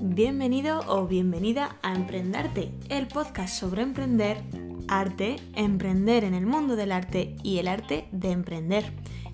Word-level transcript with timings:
Bienvenido 0.00 0.80
o 0.88 1.06
bienvenida 1.06 1.76
a 1.82 1.94
Emprendarte, 1.94 2.72
el 2.88 3.06
podcast 3.06 3.54
sobre 3.56 3.82
emprender, 3.82 4.42
arte, 4.88 5.36
emprender 5.54 6.24
en 6.24 6.34
el 6.34 6.46
mundo 6.46 6.74
del 6.74 6.90
arte 6.90 7.36
y 7.44 7.58
el 7.58 7.68
arte 7.68 8.08
de 8.10 8.32
emprender. 8.32 8.92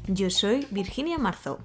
Yo 0.09 0.29
soy 0.29 0.67
Virginia 0.71 1.17
Marzo. 1.17 1.61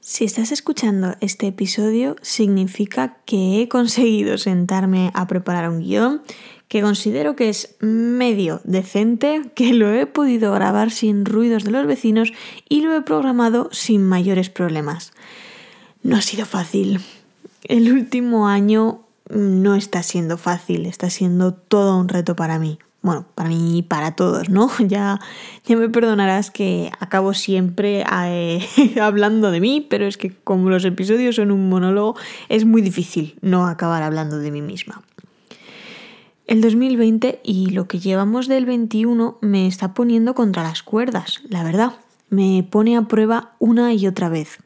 Si 0.00 0.24
estás 0.24 0.52
escuchando 0.52 1.16
este 1.20 1.48
episodio, 1.48 2.14
significa 2.22 3.18
que 3.24 3.60
he 3.60 3.68
conseguido 3.68 4.38
sentarme 4.38 5.10
a 5.12 5.26
preparar 5.26 5.68
un 5.68 5.80
guion 5.80 6.22
que 6.68 6.82
considero 6.82 7.36
que 7.36 7.48
es 7.48 7.76
medio 7.80 8.60
decente, 8.64 9.42
que 9.54 9.74
lo 9.74 9.92
he 9.92 10.06
podido 10.06 10.52
grabar 10.52 10.90
sin 10.90 11.24
ruidos 11.24 11.64
de 11.64 11.70
los 11.70 11.86
vecinos 11.86 12.32
y 12.68 12.80
lo 12.80 12.94
he 12.94 13.02
programado 13.02 13.68
sin 13.72 14.02
mayores 14.02 14.50
problemas. 14.50 15.12
No 16.02 16.16
ha 16.16 16.22
sido 16.22 16.46
fácil. 16.46 17.00
El 17.64 17.92
último 17.92 18.48
año 18.48 19.00
no 19.30 19.74
está 19.74 20.02
siendo 20.02 20.36
fácil, 20.36 20.86
está 20.86 21.10
siendo 21.10 21.54
todo 21.54 21.98
un 21.98 22.08
reto 22.08 22.36
para 22.36 22.58
mí. 22.58 22.78
Bueno, 23.02 23.26
para 23.34 23.50
mí 23.50 23.78
y 23.78 23.82
para 23.82 24.16
todos, 24.16 24.48
¿no? 24.48 24.70
Ya, 24.78 25.20
ya 25.66 25.76
me 25.76 25.88
perdonarás 25.90 26.50
que 26.50 26.90
acabo 27.00 27.34
siempre 27.34 28.04
eh, 28.26 28.66
hablando 29.00 29.50
de 29.50 29.60
mí, 29.60 29.86
pero 29.88 30.06
es 30.06 30.16
que 30.16 30.34
como 30.44 30.70
los 30.70 30.84
episodios 30.84 31.36
son 31.36 31.50
un 31.50 31.68
monólogo, 31.68 32.16
es 32.48 32.64
muy 32.64 32.80
difícil 32.80 33.36
no 33.42 33.66
acabar 33.66 34.02
hablando 34.02 34.38
de 34.38 34.50
mí 34.50 34.62
misma. 34.62 35.02
El 36.46 36.60
2020 36.60 37.40
y 37.42 37.70
lo 37.70 37.88
que 37.88 38.00
llevamos 38.00 38.48
del 38.48 38.66
21 38.66 39.38
me 39.40 39.66
está 39.66 39.94
poniendo 39.94 40.34
contra 40.34 40.62
las 40.62 40.82
cuerdas, 40.82 41.40
la 41.48 41.64
verdad. 41.64 41.94
Me 42.28 42.66
pone 42.68 42.98
a 42.98 43.08
prueba 43.08 43.54
una 43.60 43.94
y 43.94 44.06
otra 44.06 44.28
vez. 44.28 44.58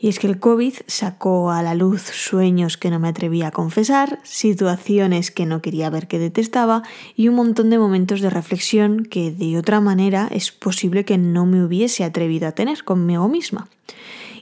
Y 0.00 0.08
es 0.08 0.18
que 0.18 0.26
el 0.26 0.40
COVID 0.40 0.74
sacó 0.88 1.52
a 1.52 1.62
la 1.62 1.76
luz 1.76 2.02
sueños 2.02 2.76
que 2.76 2.90
no 2.90 2.98
me 2.98 3.06
atrevía 3.06 3.48
a 3.48 3.50
confesar, 3.52 4.18
situaciones 4.24 5.30
que 5.30 5.46
no 5.46 5.62
quería 5.62 5.90
ver 5.90 6.08
que 6.08 6.18
detestaba 6.18 6.82
y 7.14 7.28
un 7.28 7.36
montón 7.36 7.70
de 7.70 7.78
momentos 7.78 8.20
de 8.20 8.28
reflexión 8.28 9.04
que 9.04 9.30
de 9.30 9.58
otra 9.58 9.80
manera 9.80 10.28
es 10.32 10.50
posible 10.50 11.04
que 11.04 11.18
no 11.18 11.46
me 11.46 11.64
hubiese 11.64 12.02
atrevido 12.02 12.48
a 12.48 12.52
tener 12.52 12.82
conmigo 12.82 13.28
misma. 13.28 13.68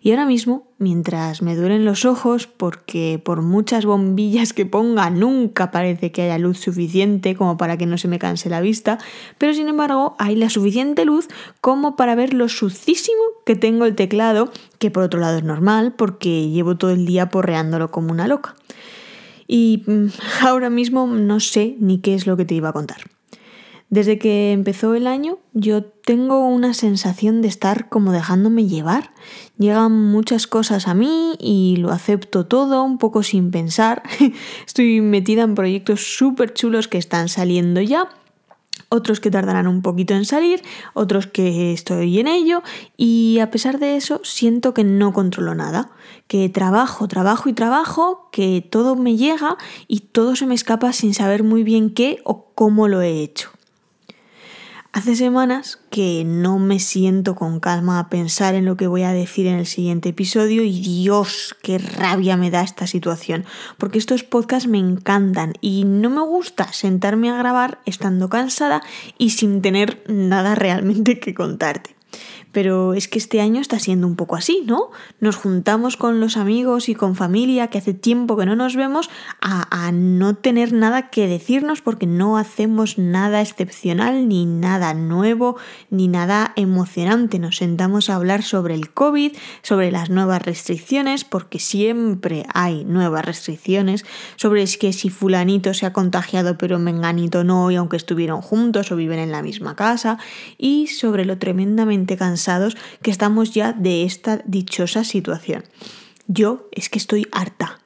Y 0.04 0.10
ahora 0.10 0.26
mismo, 0.26 0.68
mientras 0.76 1.40
me 1.40 1.56
duelen 1.56 1.86
los 1.86 2.04
ojos, 2.04 2.46
porque 2.46 3.18
por 3.24 3.40
muchas 3.40 3.86
bombillas 3.86 4.52
que 4.52 4.66
ponga 4.66 5.08
nunca 5.08 5.70
parece 5.70 6.12
que 6.12 6.20
haya 6.20 6.36
luz 6.36 6.58
suficiente 6.58 7.34
como 7.34 7.56
para 7.56 7.78
que 7.78 7.86
no 7.86 7.96
se 7.96 8.06
me 8.06 8.18
canse 8.18 8.50
la 8.50 8.60
vista, 8.60 8.98
pero 9.38 9.54
sin 9.54 9.66
embargo 9.66 10.14
hay 10.18 10.36
la 10.36 10.50
suficiente 10.50 11.06
luz 11.06 11.28
como 11.62 11.96
para 11.96 12.14
ver 12.14 12.34
lo 12.34 12.50
sucísimo 12.50 13.22
que 13.46 13.56
tengo 13.56 13.86
el 13.86 13.94
teclado, 13.94 14.52
que 14.78 14.90
por 14.90 15.04
otro 15.04 15.20
lado 15.20 15.38
es 15.38 15.44
normal 15.44 15.94
porque 15.96 16.50
llevo 16.50 16.76
todo 16.76 16.90
el 16.90 17.06
día 17.06 17.30
porreándolo 17.30 17.90
como 17.90 18.12
una 18.12 18.28
loca. 18.28 18.56
Y 19.46 19.84
mm, 19.86 20.08
ahora 20.42 20.68
mismo 20.68 21.06
no 21.06 21.40
sé 21.40 21.76
ni 21.80 21.96
qué 22.00 22.14
es 22.14 22.26
lo 22.26 22.36
que 22.36 22.44
te 22.44 22.54
iba 22.54 22.68
a 22.68 22.74
contar. 22.74 23.13
Desde 23.90 24.18
que 24.18 24.52
empezó 24.52 24.94
el 24.94 25.06
año 25.06 25.38
yo 25.52 25.84
tengo 25.84 26.46
una 26.46 26.74
sensación 26.74 27.42
de 27.42 27.48
estar 27.48 27.88
como 27.88 28.12
dejándome 28.12 28.66
llevar. 28.66 29.12
Llegan 29.58 29.92
muchas 29.92 30.46
cosas 30.46 30.88
a 30.88 30.94
mí 30.94 31.36
y 31.38 31.76
lo 31.76 31.90
acepto 31.90 32.46
todo 32.46 32.82
un 32.82 32.98
poco 32.98 33.22
sin 33.22 33.50
pensar. 33.50 34.02
Estoy 34.66 35.00
metida 35.00 35.42
en 35.42 35.54
proyectos 35.54 36.16
súper 36.16 36.54
chulos 36.54 36.88
que 36.88 36.98
están 36.98 37.28
saliendo 37.28 37.80
ya 37.80 38.08
otros 38.88 39.20
que 39.20 39.30
tardarán 39.30 39.66
un 39.66 39.82
poquito 39.82 40.14
en 40.14 40.24
salir, 40.24 40.62
otros 40.94 41.26
que 41.26 41.72
estoy 41.72 42.18
en 42.20 42.28
ello 42.28 42.62
y 42.96 43.38
a 43.40 43.50
pesar 43.50 43.78
de 43.78 43.96
eso 43.96 44.20
siento 44.22 44.72
que 44.74 44.84
no 44.84 45.12
controlo 45.12 45.54
nada, 45.54 45.90
que 46.28 46.48
trabajo, 46.48 47.08
trabajo 47.08 47.48
y 47.48 47.52
trabajo, 47.52 48.28
que 48.32 48.66
todo 48.68 48.96
me 48.96 49.16
llega 49.16 49.56
y 49.88 50.00
todo 50.00 50.36
se 50.36 50.46
me 50.46 50.54
escapa 50.54 50.92
sin 50.92 51.14
saber 51.14 51.42
muy 51.42 51.64
bien 51.64 51.90
qué 51.90 52.20
o 52.24 52.52
cómo 52.54 52.88
lo 52.88 53.02
he 53.02 53.22
hecho. 53.22 53.50
Hace 54.94 55.16
semanas 55.16 55.80
que 55.90 56.22
no 56.24 56.60
me 56.60 56.78
siento 56.78 57.34
con 57.34 57.58
calma 57.58 57.98
a 57.98 58.08
pensar 58.08 58.54
en 58.54 58.64
lo 58.64 58.76
que 58.76 58.86
voy 58.86 59.02
a 59.02 59.12
decir 59.12 59.48
en 59.48 59.56
el 59.56 59.66
siguiente 59.66 60.10
episodio 60.10 60.62
y 60.62 60.80
Dios, 60.80 61.56
qué 61.64 61.78
rabia 61.78 62.36
me 62.36 62.52
da 62.52 62.62
esta 62.62 62.86
situación, 62.86 63.44
porque 63.76 63.98
estos 63.98 64.22
podcasts 64.22 64.68
me 64.68 64.78
encantan 64.78 65.54
y 65.60 65.82
no 65.82 66.10
me 66.10 66.20
gusta 66.20 66.72
sentarme 66.72 67.28
a 67.28 67.36
grabar 67.36 67.80
estando 67.86 68.28
cansada 68.28 68.82
y 69.18 69.30
sin 69.30 69.62
tener 69.62 70.04
nada 70.06 70.54
realmente 70.54 71.18
que 71.18 71.34
contarte. 71.34 71.93
Pero 72.54 72.94
es 72.94 73.08
que 73.08 73.18
este 73.18 73.40
año 73.40 73.60
está 73.60 73.80
siendo 73.80 74.06
un 74.06 74.14
poco 74.14 74.36
así, 74.36 74.62
¿no? 74.64 74.90
Nos 75.18 75.34
juntamos 75.34 75.96
con 75.96 76.20
los 76.20 76.36
amigos 76.36 76.88
y 76.88 76.94
con 76.94 77.16
familia 77.16 77.66
que 77.66 77.78
hace 77.78 77.94
tiempo 77.94 78.36
que 78.36 78.46
no 78.46 78.54
nos 78.54 78.76
vemos 78.76 79.10
a, 79.40 79.90
no 79.92 80.34
tener 80.36 80.72
nada 80.72 81.10
que 81.10 81.26
decirnos 81.26 81.82
porque 81.82 82.06
no 82.06 82.38
hacemos 82.38 82.96
nada 82.96 83.42
excepcional, 83.42 84.28
ni 84.28 84.46
nada 84.46 84.94
nuevo, 84.94 85.56
ni 85.90 86.06
nada 86.06 86.52
emocionante. 86.54 87.40
Nos 87.40 87.56
sentamos 87.56 88.08
a 88.08 88.14
hablar 88.14 88.44
sobre 88.44 88.74
el 88.74 88.92
COVID, 88.92 89.32
sobre 89.62 89.90
las 89.90 90.08
nuevas 90.08 90.40
restricciones, 90.40 91.24
porque 91.24 91.58
siempre 91.58 92.46
hay 92.54 92.84
nuevas 92.84 93.24
restricciones, 93.24 94.04
sobre 94.36 94.62
es 94.62 94.78
que 94.78 94.92
si 94.92 95.10
fulanito 95.10 95.74
se 95.74 95.86
ha 95.86 95.92
contagiado 95.92 96.56
pero 96.56 96.78
menganito 96.78 97.42
no, 97.42 97.72
y 97.72 97.76
aunque 97.76 97.96
estuvieron 97.96 98.40
juntos 98.40 98.92
o 98.92 98.96
viven 98.96 99.18
en 99.18 99.32
la 99.32 99.42
misma 99.42 99.74
casa, 99.74 100.18
y 100.56 100.86
sobre 100.86 101.24
lo 101.24 101.36
tremendamente 101.38 102.16
cansado 102.16 102.43
que 103.02 103.10
estamos 103.10 103.52
ya 103.52 103.72
de 103.72 104.04
esta 104.04 104.40
dichosa 104.44 105.04
situación. 105.04 105.64
Yo 106.26 106.68
es 106.72 106.88
que 106.88 106.98
estoy 106.98 107.26
harta, 107.32 107.80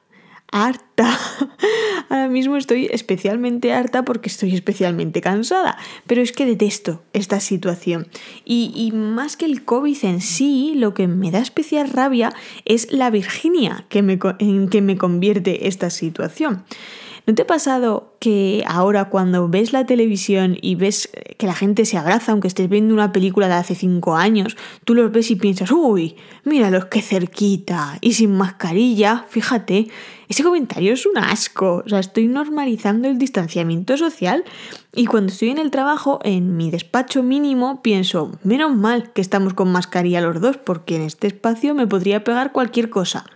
harta. 0.51 1.17
Ahora 2.09 2.27
mismo 2.27 2.57
estoy 2.57 2.87
especialmente 2.91 3.73
harta 3.73 4.03
porque 4.03 4.29
estoy 4.29 4.55
especialmente 4.55 5.21
cansada, 5.21 5.77
pero 6.07 6.21
es 6.21 6.31
que 6.31 6.45
detesto 6.45 7.03
esta 7.13 7.39
situación. 7.39 8.07
Y, 8.45 8.91
más 8.93 9.37
que 9.37 9.45
el 9.45 9.63
COVID 9.63 9.97
en 10.03 10.21
sí, 10.21 10.73
lo 10.75 10.93
que 10.93 11.07
me 11.07 11.31
da 11.31 11.39
especial 11.39 11.89
rabia 11.89 12.33
es 12.65 12.91
la 12.91 13.09
Virginia 13.09 13.85
que 13.89 14.01
me, 14.01 14.17
en 14.39 14.69
que 14.69 14.81
me 14.81 14.97
convierte 14.97 15.67
esta 15.67 15.89
situación. 15.89 16.63
¿No 17.29 17.35
te 17.35 17.43
ha 17.43 17.47
pasado 17.47 18.15
que 18.19 18.63
ahora 18.65 19.05
cuando 19.11 19.47
ves 19.49 19.71
la 19.71 19.85
televisión 19.85 20.57
y 20.63 20.73
ves 20.73 21.11
que 21.37 21.45
la 21.45 21.53
gente 21.53 21.85
se 21.85 21.95
abraza, 21.95 22.31
aunque 22.31 22.47
estés 22.47 22.67
viendo 22.67 22.91
una 22.91 23.11
película 23.11 23.47
de 23.47 23.53
hace 23.53 23.75
cinco 23.75 24.15
años, 24.15 24.57
tú 24.83 24.95
los 24.95 25.11
ves 25.11 25.29
y 25.29 25.35
piensas, 25.35 25.69
uy, 25.69 26.15
míralos 26.43 26.85
qué 26.85 27.03
cerquita 27.03 27.99
y 28.01 28.13
sin 28.13 28.35
mascarilla, 28.35 29.27
fíjate, 29.29 29.89
ese 30.27 30.41
comentario 30.41 30.91
es 30.91 31.05
un 31.05 31.19
asco, 31.19 31.83
o 31.85 31.87
sea, 31.87 31.99
estoy 31.99 32.27
normalizando 32.27 33.07
el 33.07 33.19
distanciamiento 33.19 33.95
social 33.95 34.43
y 34.95 35.05
cuando 35.05 35.31
estoy 35.31 35.49
en 35.49 35.59
el 35.59 35.69
trabajo, 35.69 36.21
en 36.23 36.57
mi 36.57 36.71
despacho 36.71 37.21
mínimo, 37.21 37.83
pienso, 37.83 38.31
menos 38.41 38.75
mal 38.75 39.13
que 39.13 39.21
estamos 39.21 39.53
con 39.53 39.71
mascarilla 39.71 40.19
los 40.19 40.41
dos, 40.41 40.57
porque 40.57 40.95
en 40.95 41.03
este 41.03 41.27
espacio 41.27 41.75
me 41.75 41.85
podría 41.85 42.23
pegar 42.23 42.53
cualquier 42.53 42.89
cosa, 42.89 43.27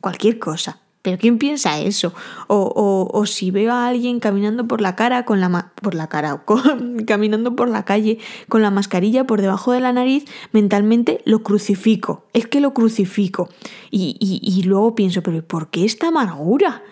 cualquier 0.00 0.38
cosa. 0.38 0.78
¿Pero 1.02 1.16
quién 1.16 1.38
piensa 1.38 1.80
eso? 1.80 2.12
O, 2.46 3.24
si 3.26 3.50
veo 3.50 3.72
a 3.72 3.88
alguien 3.88 4.20
caminando 4.20 4.68
por 4.68 4.82
la 4.82 4.96
cara 4.96 5.24
con 5.24 5.40
la 5.40 5.72
por 5.80 5.94
la 5.94 6.08
cara, 6.08 6.44
caminando 7.06 7.56
por 7.56 7.70
la 7.70 7.84
calle 7.84 8.18
con 8.48 8.60
la 8.60 8.70
mascarilla 8.70 9.26
por 9.26 9.40
debajo 9.40 9.72
de 9.72 9.80
la 9.80 9.92
nariz, 9.92 10.26
mentalmente 10.52 11.22
lo 11.24 11.42
crucifico. 11.42 12.26
Es 12.34 12.46
que 12.46 12.60
lo 12.60 12.74
crucifico. 12.74 13.48
Y, 13.90 14.16
y, 14.20 14.62
luego 14.64 14.94
pienso, 14.94 15.22
pero 15.22 15.42
¿por 15.42 15.70
qué 15.70 15.84
esta 15.84 16.08
amargura? 16.08 16.82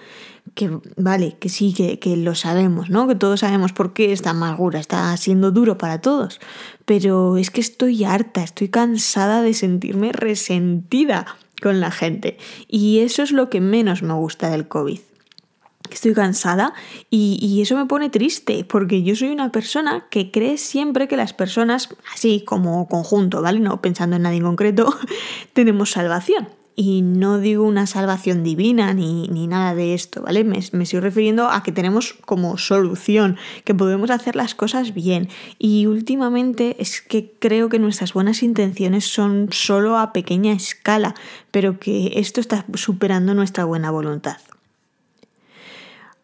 Que 0.54 0.70
vale, 0.96 1.36
que 1.38 1.50
sí, 1.50 1.74
que, 1.74 1.98
que 1.98 2.16
lo 2.16 2.34
sabemos, 2.34 2.88
¿no? 2.88 3.06
Que 3.06 3.14
todos 3.14 3.40
sabemos 3.40 3.72
por 3.72 3.92
qué 3.92 4.12
esta 4.12 4.30
amargura 4.30 4.80
está 4.80 5.14
siendo 5.18 5.50
duro 5.50 5.76
para 5.76 6.00
todos. 6.00 6.40
Pero 6.86 7.36
es 7.36 7.50
que 7.50 7.60
estoy 7.60 8.04
harta, 8.04 8.42
estoy 8.42 8.68
cansada 8.68 9.42
de 9.42 9.52
sentirme 9.52 10.12
resentida 10.12 11.36
con 11.60 11.80
la 11.80 11.90
gente. 11.90 12.38
Y 12.66 13.00
eso 13.00 13.22
es 13.22 13.32
lo 13.32 13.50
que 13.50 13.60
menos 13.60 14.02
me 14.02 14.14
gusta 14.14 14.50
del 14.50 14.68
COVID. 14.68 15.00
Estoy 15.90 16.12
cansada 16.12 16.74
y, 17.08 17.60
eso 17.62 17.76
me 17.76 17.86
pone 17.86 18.10
triste 18.10 18.64
porque 18.64 19.02
yo 19.02 19.16
soy 19.16 19.28
una 19.28 19.50
persona 19.50 20.06
que 20.10 20.30
cree 20.30 20.58
siempre 20.58 21.08
que 21.08 21.16
las 21.16 21.32
personas, 21.32 21.88
así 22.14 22.42
como 22.44 22.88
conjunto, 22.88 23.40
¿vale? 23.40 23.60
No 23.60 23.80
pensando 23.80 24.16
en 24.16 24.22
nadie 24.22 24.38
en 24.38 24.44
concreto, 24.44 24.94
tenemos 25.54 25.90
salvación. 25.90 26.57
Y 26.80 27.02
no 27.02 27.38
digo 27.40 27.64
una 27.64 27.88
salvación 27.88 28.44
divina 28.44 28.94
ni, 28.94 29.26
nada 29.48 29.74
de 29.74 29.94
esto, 29.94 30.22
¿vale? 30.22 30.44
Me, 30.44 30.60
me, 30.70 30.84
estoy 30.84 31.00
refiriendo 31.00 31.50
a 31.50 31.64
que 31.64 31.72
tenemos 31.72 32.12
como 32.24 32.56
solución, 32.56 33.36
que 33.64 33.74
podemos 33.74 34.10
hacer 34.10 34.36
las 34.36 34.54
cosas 34.54 34.94
bien. 34.94 35.28
Y 35.58 35.86
últimamente 35.86 36.76
es 36.78 37.02
que 37.02 37.32
creo 37.40 37.68
que 37.68 37.80
nuestras 37.80 38.12
buenas 38.12 38.44
intenciones 38.44 39.06
son 39.06 39.48
solo 39.50 39.98
a 39.98 40.12
pequeña 40.12 40.52
escala, 40.52 41.16
pero 41.50 41.80
que 41.80 42.12
esto 42.14 42.40
está 42.40 42.64
superando 42.74 43.34
nuestra 43.34 43.64
buena 43.64 43.90
voluntad. 43.90 44.36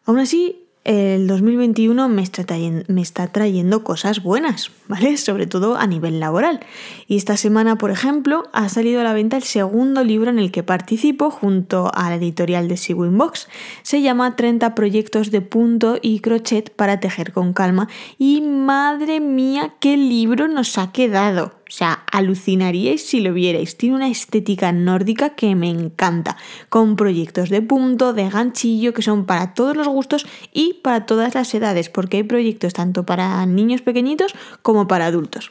Aún 0.05 0.19
así, 0.19 0.64
el 0.85 1.25
2021 1.25 2.07
me 2.09 2.21
está, 2.21 3.27
trayendo 3.27 3.83
cosas 3.83 4.21
buenas, 4.21 4.71
¿vale? 4.87 5.17
Sobre 5.17 5.47
todo 5.47 5.75
a 5.75 5.87
nivel 5.87 6.19
laboral. 6.19 6.59
Y 7.07 7.17
esta 7.17 7.37
semana, 7.37 7.77
por 7.77 7.89
ejemplo, 7.89 8.43
ha 8.53 8.69
salido 8.69 9.01
a 9.01 9.03
la 9.03 9.13
venta 9.13 9.35
el 9.35 9.43
segundo 9.43 10.03
libro 10.03 10.29
en 10.29 10.37
el 10.37 10.51
que 10.51 10.61
participo 10.61 11.31
junto 11.31 11.91
a 11.93 12.09
la 12.09 12.15
editorial 12.15 12.67
de 12.67 12.77
Sewing 12.77 13.17
Box. 13.17 13.47
Se 13.81 14.01
llama 14.01 14.35
30 14.35 14.75
proyectos 14.75 15.31
de 15.31 15.41
punto 15.41 15.97
y 16.01 16.19
crochet 16.19 16.69
para 16.69 16.99
tejer 16.99 17.33
con 17.33 17.53
calma. 17.53 17.89
Y 18.19 18.41
madre 18.41 19.19
mía, 19.19 19.73
qué 19.79 19.97
libro 19.97 20.47
nos 20.47 20.77
ha 20.77 20.91
quedado. 20.91 21.54
O 21.67 21.71
sea, 21.71 22.03
alucinaríais 22.11 23.05
si 23.05 23.21
lo 23.21 23.33
vierais. 23.33 23.75
Tiene 23.75 23.95
una 23.95 24.07
estética 24.07 24.71
nórdica 24.71 25.31
que 25.31 25.55
me 25.55 25.69
encanta, 25.69 26.37
con 26.69 26.95
proyectos 26.95 27.49
de 27.49 27.63
punto, 27.63 28.13
de 28.13 28.29
ganchillo, 28.29 28.93
que 28.93 29.01
son 29.01 29.25
para 29.25 29.55
todos 29.55 29.75
los 29.75 29.87
gustos 29.87 30.27
y 30.53 30.75
para 30.83 31.07
todas 31.07 31.33
las 31.33 31.53
edades, 31.55 31.89
porque 31.89 32.17
hay 32.17 32.23
proyectos 32.23 32.73
tanto 32.73 33.05
para 33.05 33.43
niños 33.47 33.81
pequeñitos 33.81 34.35
como 34.61 34.87
para 34.87 35.07
adultos. 35.07 35.49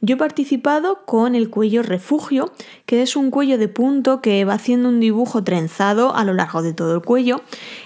Yo 0.00 0.14
he 0.14 0.18
participado 0.18 1.04
con 1.06 1.34
el 1.34 1.50
cuello 1.50 1.82
refugio, 1.82 2.52
que 2.86 3.02
es 3.02 3.16
un 3.16 3.30
cuello 3.30 3.58
de 3.58 3.68
punto 3.68 4.20
que 4.20 4.44
va 4.44 4.54
haciendo 4.54 4.88
un 4.88 5.00
dibujo 5.00 5.44
trenzado 5.44 6.14
a 6.14 6.24
lo 6.24 6.34
largo 6.34 6.62
de 6.62 6.72
todo 6.72 6.94
el 6.94 7.02
cuello. 7.02 7.40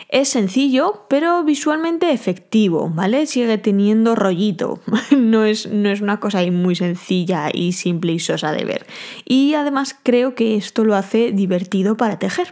Es 0.09 0.31
sencillo, 0.31 1.05
pero 1.09 1.45
visualmente 1.45 2.11
efectivo, 2.13 2.91
¿vale? 2.95 3.27
Sigue 3.27 3.59
teniendo 3.59 4.15
rollito. 4.15 4.81
No 5.19 5.45
es, 5.45 5.67
no 5.67 5.91
es 5.91 6.01
una 6.01 6.21
cosa 6.21 6.41
muy 6.51 6.75
sencilla 6.75 7.51
y 7.53 7.73
simple 7.73 8.13
y 8.13 8.19
sosa 8.19 8.53
de 8.53 8.65
ver. 8.65 8.87
Y 9.25 9.55
además 9.55 9.97
creo 10.03 10.35
que 10.35 10.57
esto 10.57 10.85
lo 10.85 10.95
hace 10.95 11.33
divertido 11.33 11.97
para 11.97 12.19
tejer. 12.19 12.49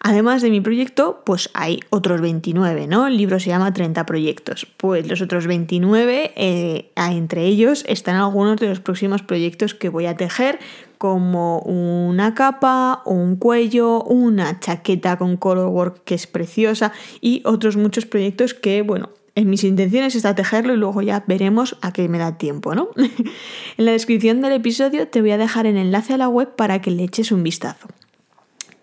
Además 0.00 0.42
de 0.42 0.50
mi 0.50 0.60
proyecto, 0.60 1.22
pues 1.24 1.50
hay 1.54 1.80
otros 1.90 2.20
29, 2.20 2.86
¿no? 2.86 3.06
El 3.06 3.16
libro 3.16 3.40
se 3.40 3.50
llama 3.50 3.72
30 3.72 4.06
proyectos. 4.06 4.66
Pues 4.76 5.08
los 5.08 5.20
otros 5.20 5.46
29, 5.46 6.32
eh, 6.36 6.90
entre 6.96 7.44
ellos 7.44 7.84
están 7.88 8.16
algunos 8.16 8.58
de 8.58 8.68
los 8.68 8.80
próximos 8.80 9.22
proyectos 9.22 9.74
que 9.74 9.88
voy 9.88 10.06
a 10.06 10.16
tejer, 10.16 10.60
como 10.98 11.60
una 11.60 12.34
capa, 12.34 13.02
un 13.06 13.36
cuello, 13.36 14.02
una 14.02 14.60
chaqueta 14.60 15.16
con 15.16 15.36
colorwork 15.36 16.04
que 16.04 16.14
es 16.14 16.26
preciosa 16.26 16.92
y 17.20 17.42
otros 17.44 17.76
muchos 17.76 18.06
proyectos 18.06 18.54
que, 18.54 18.82
bueno, 18.82 19.10
en 19.34 19.48
mis 19.50 19.62
intenciones 19.62 20.16
está 20.16 20.34
tejerlo 20.34 20.74
y 20.74 20.76
luego 20.76 21.00
ya 21.00 21.22
veremos 21.26 21.76
a 21.80 21.92
qué 21.92 22.08
me 22.08 22.18
da 22.18 22.38
tiempo, 22.38 22.74
¿no? 22.74 22.88
en 22.96 23.84
la 23.84 23.92
descripción 23.92 24.40
del 24.40 24.52
episodio 24.52 25.06
te 25.06 25.20
voy 25.20 25.30
a 25.30 25.38
dejar 25.38 25.66
el 25.66 25.76
enlace 25.76 26.14
a 26.14 26.18
la 26.18 26.28
web 26.28 26.56
para 26.56 26.80
que 26.80 26.90
le 26.90 27.04
eches 27.04 27.30
un 27.30 27.44
vistazo. 27.44 27.86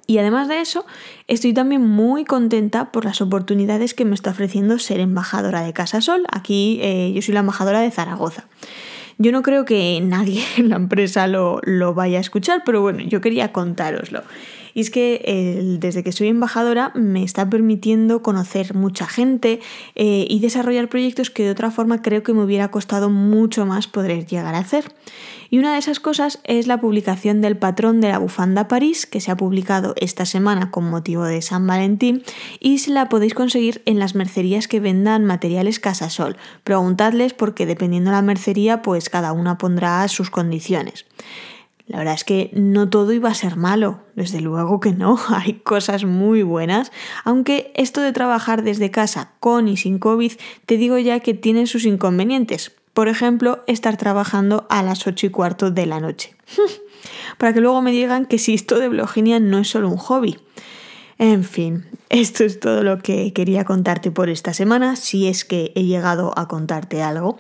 Y 0.08 0.20
además 0.20 0.48
de 0.48 0.62
eso, 0.62 0.86
estoy 1.28 1.54
también 1.54 1.82
muy 1.82 2.26
contenta 2.26 2.92
por 2.92 3.06
las 3.06 3.22
oportunidades 3.22 3.94
que 3.94 4.06
me 4.06 4.14
está 4.14 4.32
ofreciendo 4.32 4.78
ser 4.78 5.00
embajadora 5.00 5.62
de 5.62 5.74
Casa 5.74 6.02
Sol. 6.02 6.26
Aquí 6.32 6.80
eh, 6.82 7.12
yo 7.14 7.22
soy 7.22 7.34
la 7.34 7.40
embajadora 7.40 7.82
de 7.82 7.92
Zaragoza. 7.92 8.46
Yo 9.18 9.32
no 9.32 9.42
creo 9.42 9.66
que 9.66 10.00
nadie 10.02 10.44
en 10.58 10.70
la 10.70 10.76
empresa 10.76 11.28
lo, 11.28 11.60
lo 11.64 11.94
vaya 11.94 12.20
a 12.20 12.22
escuchar, 12.22 12.62
pero 12.66 12.82
bueno, 12.82 13.00
yo 13.02 13.22
quería 13.22 13.52
contároslo. 13.52 14.24
Y 14.76 14.82
es 14.82 14.92
que 14.92 15.78
desde 15.80 16.04
que 16.04 16.12
soy 16.12 16.28
embajadora 16.28 16.92
me 16.96 17.24
está 17.24 17.50
permitiendo 17.50 18.22
conocer 18.22 18.76
mucha 18.76 19.08
gente 19.08 19.62
eh, 19.96 20.28
y 20.30 20.40
desarrollar 20.42 20.90
proyectos 20.90 21.30
que 21.32 21.44
de 21.44 21.52
otra 21.52 21.72
forma 21.72 22.02
creo 22.02 22.24
que 22.24 22.34
me 22.34 22.44
hubiera 22.44 22.70
costado 22.70 23.10
mucho 23.10 23.66
más 23.66 23.88
poder 23.88 24.28
llegar 24.28 24.54
a 24.54 24.60
hacer. 24.60 24.92
Y 25.50 25.60
una 25.60 25.74
de 25.74 25.80
esas 25.80 26.02
cosas 26.02 26.40
es 26.44 26.68
la 26.68 26.82
publicación 26.82 27.40
del 27.40 27.56
patrón 27.56 28.02
de 28.02 28.10
la 28.10 28.18
bufanda 28.18 28.68
París, 28.68 29.06
que 29.06 29.22
se 29.22 29.32
ha 29.32 29.38
publicado 29.38 29.94
esta 29.96 30.26
semana 30.26 30.72
con 30.72 30.90
motivo 30.90 31.24
de 31.24 31.42
San 31.42 31.66
Valentín, 31.66 32.24
y 32.60 32.80
se 32.80 32.92
la 32.92 33.08
podéis 33.08 33.34
conseguir 33.34 33.82
en 33.86 33.98
las 33.98 34.14
mercerías 34.14 34.68
que 34.68 34.82
vendan 34.82 35.24
materiales 35.24 35.80
Casasol. 35.80 36.36
Preguntadles 36.66 37.34
porque 37.34 37.66
dependiendo 37.66 38.10
de 38.10 38.18
la 38.18 38.22
mercería, 38.22 38.82
pues 38.82 39.10
cada 39.10 39.32
una 39.32 39.58
pondrá 39.58 40.06
sus 40.10 40.30
condiciones. 40.30 41.06
La 41.88 42.00
verdad 42.00 42.16
es 42.16 42.24
que 42.24 42.50
no 42.54 42.90
todo 42.90 43.14
iba 43.14 43.30
a 43.30 43.36
ser 43.36 43.58
malo, 43.58 44.00
desde 44.16 44.42
luego 44.42 44.80
que 44.80 44.92
no, 44.92 45.20
hay 45.30 45.54
cosas 45.54 46.04
muy 46.06 46.44
buenas, 46.44 46.92
aunque 47.24 47.72
esto 47.76 48.02
de 48.02 48.12
trabajar 48.12 48.64
desde 48.64 48.92
casa 48.92 49.32
con 49.40 49.68
y 49.68 49.78
sin 49.78 50.00
COVID, 50.00 50.34
te 50.66 50.78
digo 50.78 50.98
ya 50.98 51.20
que 51.20 51.34
tiene 51.34 51.68
sus 51.68 51.86
inconvenientes. 51.86 52.72
Por 52.94 53.10
ejemplo, 53.10 53.64
estar 53.68 53.98
trabajando 53.98 54.66
a 54.70 54.82
las 54.82 55.06
8 55.06 55.28
y 55.28 55.30
cuarto 55.30 55.70
de 55.70 55.86
la 55.86 56.00
noche. 56.00 56.36
Para 57.38 57.54
que 57.54 57.60
luego 57.60 57.82
me 57.82 57.92
digan 57.92 58.26
que 58.26 58.40
si 58.40 58.54
esto 58.54 58.80
de 58.80 58.88
bloginia 58.88 59.40
no 59.40 59.60
es 59.60 59.68
solo 59.68 59.90
un 59.90 59.98
hobby. 59.98 60.40
En 61.18 61.44
fin, 61.44 61.86
esto 62.10 62.44
es 62.44 62.60
todo 62.60 62.84
lo 62.84 63.00
que 63.00 63.32
quería 63.34 63.64
contarte 63.64 64.12
por 64.12 64.30
esta 64.30 64.54
semana, 64.54 64.96
si 64.96 65.28
es 65.28 65.46
que 65.46 65.72
he 65.76 65.84
llegado 65.84 66.34
a 66.38 66.48
contarte 66.48 67.04
algo. 67.04 67.38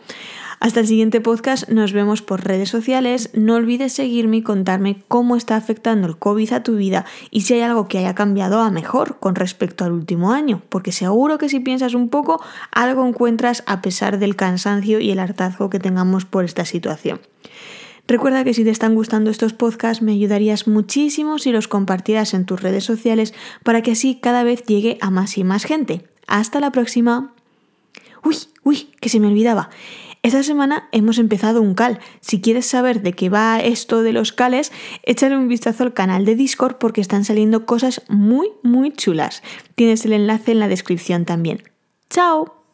Hasta 0.59 0.79
el 0.79 0.87
siguiente 0.87 1.21
podcast, 1.21 1.69
nos 1.69 1.91
vemos 1.91 2.21
por 2.21 2.45
redes 2.45 2.69
sociales. 2.69 3.29
No 3.33 3.55
olvides 3.55 3.93
seguirme 3.93 4.37
y 4.37 4.41
contarme 4.41 5.03
cómo 5.07 5.35
está 5.35 5.55
afectando 5.55 6.07
el 6.07 6.17
COVID 6.17 6.53
a 6.53 6.63
tu 6.63 6.75
vida 6.75 7.05
y 7.29 7.41
si 7.41 7.55
hay 7.55 7.61
algo 7.61 7.87
que 7.87 7.99
haya 7.99 8.15
cambiado 8.15 8.61
a 8.61 8.71
mejor 8.71 9.19
con 9.19 9.35
respecto 9.35 9.83
al 9.83 9.91
último 9.91 10.31
año, 10.31 10.61
porque 10.69 10.91
seguro 10.91 11.37
que 11.37 11.49
si 11.49 11.59
piensas 11.59 11.93
un 11.93 12.09
poco, 12.09 12.41
algo 12.71 13.05
encuentras 13.05 13.63
a 13.67 13.81
pesar 13.81 14.17
del 14.17 14.35
cansancio 14.35 14.99
y 14.99 15.11
el 15.11 15.19
hartazgo 15.19 15.69
que 15.69 15.79
tengamos 15.79 16.25
por 16.25 16.45
esta 16.45 16.65
situación. 16.65 17.19
Recuerda 18.07 18.43
que 18.43 18.53
si 18.53 18.63
te 18.63 18.69
están 18.69 18.93
gustando 18.93 19.31
estos 19.31 19.53
podcasts 19.53 20.03
me 20.03 20.13
ayudarías 20.13 20.67
muchísimo 20.67 21.39
si 21.39 21.51
los 21.51 21.67
compartieras 21.67 22.33
en 22.33 22.45
tus 22.45 22.61
redes 22.61 22.83
sociales 22.83 23.33
para 23.63 23.81
que 23.81 23.91
así 23.91 24.19
cada 24.21 24.43
vez 24.43 24.63
llegue 24.63 24.97
a 25.01 25.09
más 25.09 25.37
y 25.37 25.43
más 25.43 25.63
gente. 25.63 26.07
Hasta 26.27 26.59
la 26.59 26.71
próxima. 26.71 27.33
Uy, 28.23 28.37
uy, 28.63 28.89
que 29.01 29.09
se 29.09 29.19
me 29.19 29.27
olvidaba. 29.27 29.69
Esta 30.25 30.41
semana 30.41 30.89
hemos 30.91 31.19
empezado 31.19 31.61
un 31.61 31.75
cal. 31.75 31.99
Si 32.19 32.41
quieres 32.41 32.65
saber 32.65 33.03
de 33.03 33.13
qué 33.13 33.29
va 33.29 33.59
esto 33.59 34.01
de 34.01 34.11
los 34.11 34.31
cales, 34.31 34.71
échale 35.03 35.37
un 35.37 35.47
vistazo 35.47 35.83
al 35.83 35.93
canal 35.93 36.25
de 36.25 36.33
Discord 36.33 36.77
porque 36.77 36.99
están 36.99 37.23
saliendo 37.23 37.67
cosas 37.67 38.01
muy, 38.07 38.49
muy 38.63 38.91
chulas. 38.91 39.43
Tienes 39.75 40.03
el 40.03 40.13
enlace 40.13 40.53
en 40.53 40.59
la 40.59 40.67
descripción 40.67 41.25
también. 41.25 41.61
¡Chao! 42.09 42.64